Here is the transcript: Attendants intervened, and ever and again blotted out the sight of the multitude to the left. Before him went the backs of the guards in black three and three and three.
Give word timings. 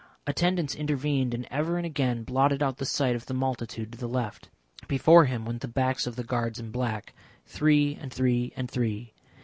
Attendants 0.25 0.73
intervened, 0.73 1.31
and 1.31 1.47
ever 1.51 1.77
and 1.77 1.85
again 1.85 2.23
blotted 2.23 2.63
out 2.63 2.77
the 2.77 2.87
sight 2.87 3.15
of 3.15 3.27
the 3.27 3.35
multitude 3.35 3.91
to 3.91 3.97
the 3.99 4.07
left. 4.09 4.49
Before 4.87 5.25
him 5.25 5.45
went 5.45 5.61
the 5.61 5.67
backs 5.67 6.07
of 6.07 6.15
the 6.15 6.23
guards 6.23 6.59
in 6.59 6.71
black 6.71 7.13
three 7.45 7.95
and 8.01 8.11
three 8.11 8.51
and 8.55 8.67
three. 8.67 9.13